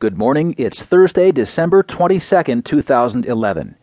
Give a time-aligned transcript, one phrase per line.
[0.00, 0.54] Good morning.
[0.56, 3.74] It's Thursday, December 22nd, 2011.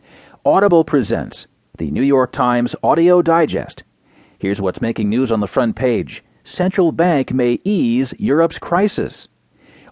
[0.46, 1.46] Audible presents
[1.76, 3.82] the New York Times Audio Digest.
[4.38, 9.28] Here's what's making news on the front page Central Bank may ease Europe's crisis.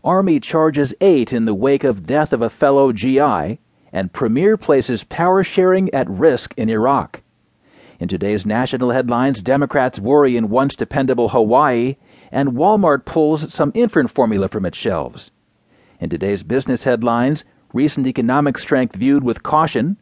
[0.02, 3.60] Army charges eight in the wake of death of a fellow GI,
[3.92, 7.20] and Premier places power sharing at risk in Iraq.
[8.00, 11.96] In today's national headlines, Democrats worry in once dependable Hawaii,
[12.32, 15.30] and Walmart pulls some infant formula from its shelves.
[16.04, 19.96] In today's business headlines, recent economic strength viewed with caution,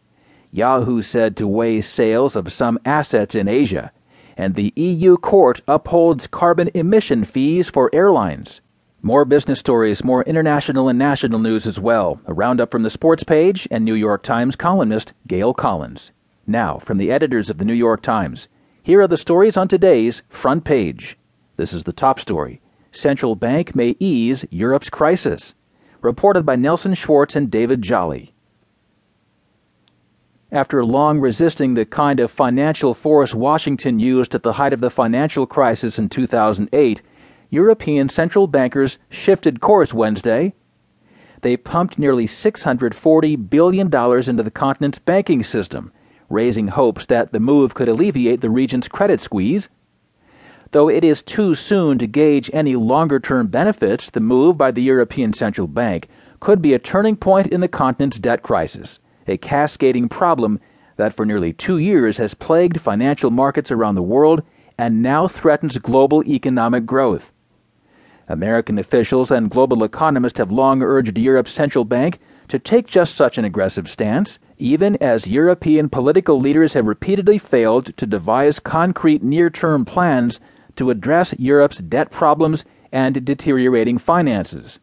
[0.50, 3.92] Yahoo said to weigh sales of some assets in Asia,
[4.36, 8.60] and the EU court upholds carbon emission fees for airlines.
[9.00, 12.20] More business stories, more international and national news as well.
[12.26, 16.10] A roundup from the sports page and New York Times columnist Gail Collins.
[16.48, 18.48] Now, from the editors of the New York Times,
[18.82, 21.16] here are the stories on today's front page.
[21.56, 22.60] This is the top story
[22.90, 25.54] Central Bank may ease Europe's crisis
[26.02, 28.34] reported by Nelson Schwartz and David Jolly.
[30.50, 34.90] After long resisting the kind of financial force Washington used at the height of the
[34.90, 37.00] financial crisis in 2008,
[37.48, 40.52] European central bankers shifted course Wednesday.
[41.40, 45.90] They pumped nearly $640 billion into the continent's banking system,
[46.28, 49.68] raising hopes that the move could alleviate the region's credit squeeze.
[50.72, 54.80] Though it is too soon to gauge any longer term benefits, the move by the
[54.82, 56.08] European Central Bank
[56.40, 58.98] could be a turning point in the continent's debt crisis,
[59.28, 60.58] a cascading problem
[60.96, 64.42] that for nearly two years has plagued financial markets around the world
[64.78, 67.30] and now threatens global economic growth.
[68.26, 73.36] American officials and global economists have long urged Europe's central bank to take just such
[73.36, 79.50] an aggressive stance, even as European political leaders have repeatedly failed to devise concrete near
[79.50, 80.40] term plans
[80.76, 84.78] to address Europe's debt problems and deteriorating finances.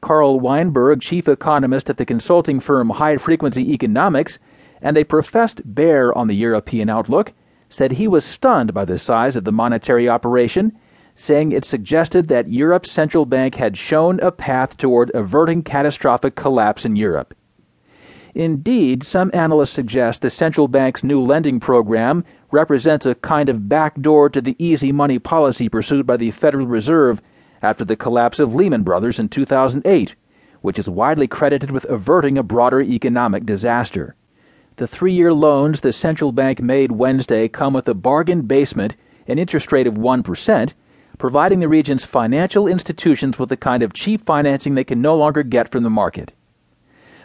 [0.00, 4.38] Carl Weinberg, chief economist at the consulting firm High Frequency Economics
[4.80, 7.32] and a professed bear on the European outlook,
[7.68, 10.72] said he was stunned by the size of the monetary operation,
[11.14, 16.84] saying it suggested that Europe's central bank had shown a path toward averting catastrophic collapse
[16.84, 17.34] in Europe.
[18.40, 24.30] Indeed, some analysts suggest the central bank's new lending program represents a kind of backdoor
[24.30, 27.20] to the easy money policy pursued by the Federal Reserve
[27.60, 30.14] after the collapse of Lehman Brothers in 2008,
[30.62, 34.16] which is widely credited with averting a broader economic disaster.
[34.76, 38.96] The three year loans the central bank made Wednesday come with a bargain basement,
[39.28, 40.72] an interest rate of 1%,
[41.18, 45.42] providing the region's financial institutions with the kind of cheap financing they can no longer
[45.42, 46.32] get from the market.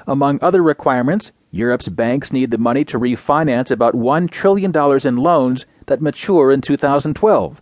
[0.08, 4.72] Among other requirements, Europe's banks need the money to refinance about $1 trillion
[5.04, 7.62] in loans that mature in 2012.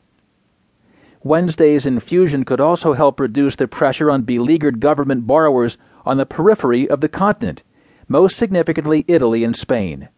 [1.24, 6.90] Wednesday's infusion could also help reduce the pressure on beleaguered government borrowers on the periphery
[6.90, 7.64] of the continent,
[8.10, 10.10] most significantly Italy and Spain.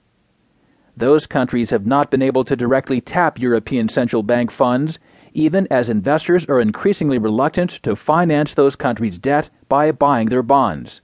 [0.98, 4.98] Those countries have not been able to directly tap European Central Bank funds,
[5.34, 11.02] even as investors are increasingly reluctant to finance those countries' debt by buying their bonds.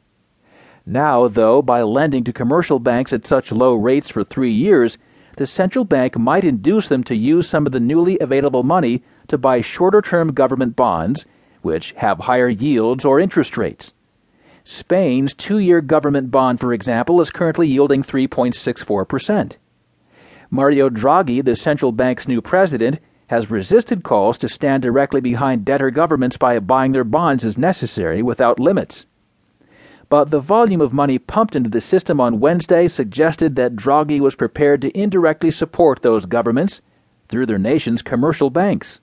[0.86, 4.98] Now, though, by lending to commercial banks at such low rates for three years,
[5.38, 9.38] the central bank might induce them to use some of the newly available money to
[9.38, 11.26] buy shorter term government bonds,
[11.62, 13.94] which have higher yields or interest rates.
[14.64, 19.58] Spain's two year government bond, for example, is currently yielding 3.64%.
[20.50, 25.92] Mario Draghi, the central bank's new president, has resisted calls to stand directly behind debtor
[25.92, 29.06] governments by buying their bonds as necessary without limits
[30.12, 34.36] but the volume of money pumped into the system on Wednesday suggested that Draghi was
[34.36, 36.82] prepared to indirectly support those governments
[37.30, 39.00] through their nation's commercial banks.